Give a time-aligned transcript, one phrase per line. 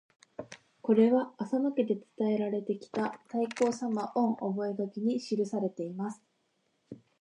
[0.81, 6.23] これは浅野家で伝えられてきた「太閤様御覚書」に記されています。